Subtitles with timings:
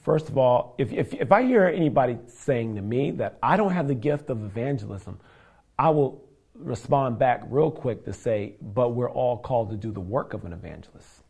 [0.00, 3.72] First of all, if, if, if I hear anybody saying to me that I don't
[3.72, 5.20] have the gift of evangelism,
[5.78, 10.00] I will respond back real quick to say, but we're all called to do the
[10.00, 11.22] work of an evangelist.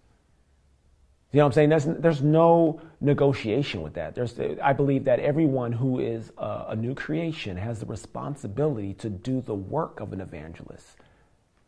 [1.33, 1.69] You know what I'm saying?
[1.69, 4.17] There's, there's no negotiation with that.
[4.17, 9.09] There's, I believe that everyone who is a, a new creation has the responsibility to
[9.09, 10.97] do the work of an evangelist.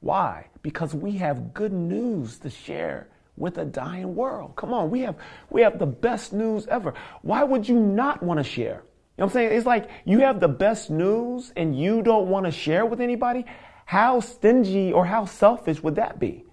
[0.00, 0.48] Why?
[0.62, 3.06] Because we have good news to share
[3.36, 4.54] with a dying world.
[4.56, 5.16] Come on, we have
[5.50, 6.94] we have the best news ever.
[7.22, 8.82] Why would you not want to share?
[9.16, 9.52] You know what I'm saying?
[9.52, 13.44] It's like you have the best news and you don't want to share with anybody.
[13.84, 16.26] How stingy or how selfish would that be?
[16.26, 16.44] You know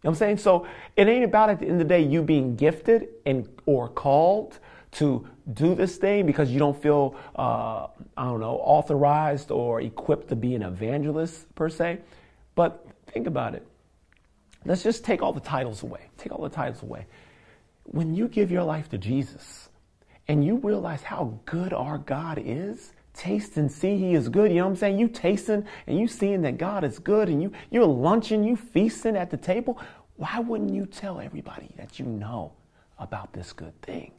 [0.00, 0.36] what I'm saying?
[0.38, 3.88] So it ain't about at the end of the day you being gifted and or
[3.88, 4.60] called
[4.92, 10.28] to do this thing because you don't feel uh, I don't know authorized or equipped
[10.28, 11.98] to be an evangelist per se.
[12.54, 13.66] But think about it.
[14.68, 16.10] Let's just take all the titles away.
[16.18, 17.06] Take all the titles away.
[17.84, 19.70] When you give your life to Jesus
[20.28, 24.50] and you realize how good our God is, taste and see he is good.
[24.50, 24.98] You know what I'm saying?
[24.98, 29.16] You tasting and you seeing that God is good and you you're lunching, you feasting
[29.16, 29.80] at the table.
[30.16, 32.52] Why wouldn't you tell everybody that you know
[32.98, 34.12] about this good thing?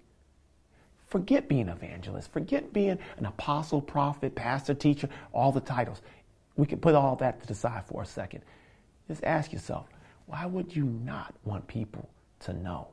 [1.05, 2.33] Forget being an evangelist.
[2.33, 6.02] Forget being an apostle, prophet, pastor, teacher, all the titles.
[6.55, 8.42] We can put all that to the side for a second.
[9.08, 9.86] Just ask yourself,
[10.30, 12.08] why would you not want people
[12.41, 12.89] to know?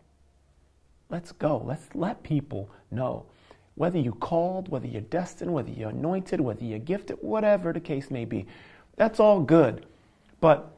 [1.10, 1.62] Let's go.
[1.64, 3.26] Let's let people know.
[3.74, 8.10] Whether you're called, whether you're destined, whether you're anointed, whether you're gifted, whatever the case
[8.10, 8.46] may be.
[8.96, 9.84] That's all good.
[10.40, 10.72] But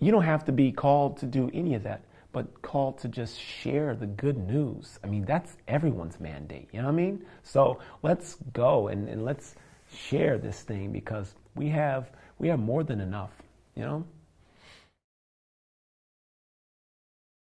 [0.00, 3.40] you don't have to be called to do any of that, but called to just
[3.40, 4.98] share the good news.
[5.04, 6.68] I mean, that's everyone's mandate.
[6.72, 7.24] You know what I mean?
[7.44, 9.54] So let's go and, and let's
[9.94, 13.30] share this thing because we have we have more than enough,
[13.76, 14.04] you know?